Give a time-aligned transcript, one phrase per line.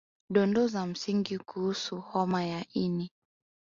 [0.29, 3.11] Dondoo za msingi kuhusu homa ya ini